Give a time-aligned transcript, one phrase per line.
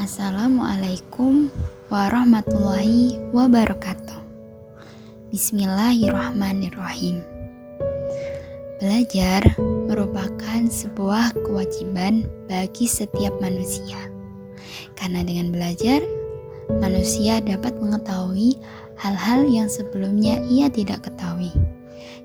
[0.00, 1.52] Assalamualaikum
[1.92, 4.16] warahmatullahi wabarakatuh.
[5.28, 7.20] Bismillahirrahmanirrahim.
[8.80, 14.08] Belajar merupakan sebuah kewajiban bagi setiap manusia.
[14.96, 16.00] Karena dengan belajar,
[16.80, 18.56] manusia dapat mengetahui
[18.96, 21.52] hal-hal yang sebelumnya ia tidak ketahui.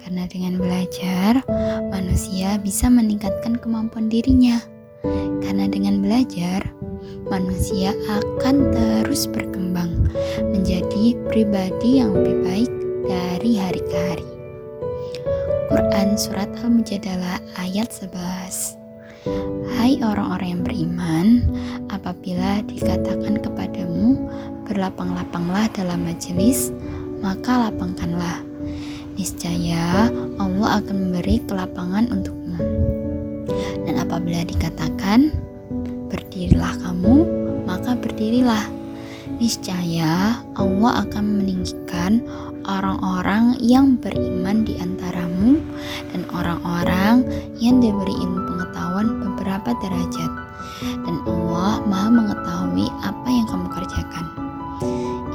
[0.00, 1.44] Karena dengan belajar,
[1.92, 4.56] manusia bisa meningkatkan kemampuan dirinya.
[5.44, 6.64] Karena dengan belajar,
[7.28, 10.08] manusia akan terus berkembang
[10.54, 12.72] menjadi pribadi yang lebih baik
[13.06, 14.28] dari hari ke hari.
[15.68, 18.78] Quran Surat Al-Mujadalah ayat 11
[19.76, 21.26] Hai orang-orang yang beriman,
[21.92, 24.16] apabila dikatakan kepadamu,
[24.64, 26.72] berlapang-lapanglah dalam majelis,
[27.20, 28.40] maka lapangkanlah.
[29.20, 30.08] Niscaya
[30.40, 32.56] Allah akan memberi kelapangan untukmu.
[33.84, 35.36] Dan apabila dikatakan,
[36.08, 36.87] berdirilah kamu,
[38.18, 38.66] berdirilah.
[39.38, 42.18] Niscaya Allah akan meninggikan
[42.66, 45.62] orang-orang yang beriman di antaramu
[46.10, 47.22] dan orang-orang
[47.62, 50.32] yang diberi ilmu pengetahuan beberapa derajat.
[50.82, 54.26] Dan Allah Maha mengetahui apa yang kamu kerjakan.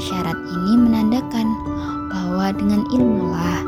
[0.00, 1.52] Isyarat ini menandakan
[2.08, 3.60] bahwa dengan ilmulah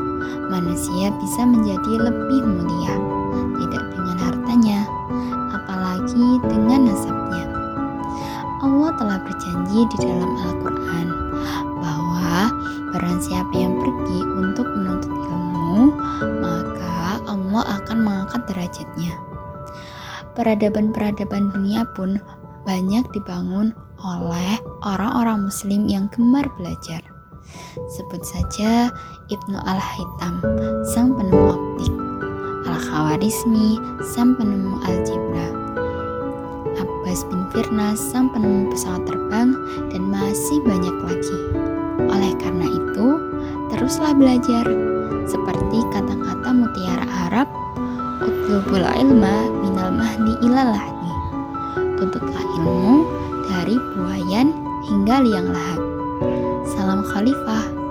[0.49, 2.97] manusia bisa menjadi lebih mulia,
[9.03, 11.07] telah berjanji di dalam Al-Quran
[11.83, 12.55] bahwa
[12.95, 15.91] barang siapa yang pergi untuk menuntut ilmu,
[16.39, 19.11] maka Allah akan mengangkat derajatnya.
[20.39, 22.15] Peradaban-peradaban dunia pun
[22.63, 24.55] banyak dibangun oleh
[24.87, 27.03] orang-orang Muslim yang gemar belajar.
[27.99, 28.87] Sebut saja
[29.27, 30.39] Ibnu Al-Haytham,
[30.95, 31.93] sang penemu optik,
[32.71, 33.83] Al-Khawarizmi,
[34.15, 35.62] sang penemu algebra,
[37.13, 39.53] Abbas bin Firnas, sang penemu pesawat terbang,
[39.93, 41.39] dan masih banyak lagi.
[42.09, 43.07] Oleh karena itu,
[43.69, 44.65] teruslah belajar,
[45.29, 47.45] seperti kata-kata mutiara Arab,
[48.17, 51.13] Utlubul ilma minal mahdi ilalahdi.
[52.01, 53.05] Tuntutlah ilmu
[53.45, 54.49] dari buayan
[54.89, 55.81] hingga liang lahat.
[56.65, 57.82] Salam Khalifah